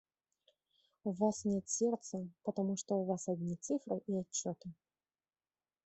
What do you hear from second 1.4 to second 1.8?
нет